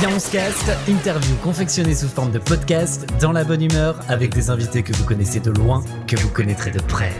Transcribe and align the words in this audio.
Viens 0.00 0.18
cast, 0.32 0.72
interview 0.88 1.36
confectionnée 1.36 1.94
sous 1.94 2.08
forme 2.08 2.32
de 2.32 2.38
podcast, 2.38 3.06
dans 3.20 3.30
la 3.30 3.44
bonne 3.44 3.62
humeur, 3.62 4.00
avec 4.08 4.34
des 4.34 4.50
invités 4.50 4.82
que 4.82 4.92
vous 4.92 5.04
connaissez 5.04 5.38
de 5.38 5.50
loin, 5.50 5.84
que 6.08 6.16
vous 6.16 6.30
connaîtrez 6.30 6.72
de 6.72 6.80
près. 6.80 7.12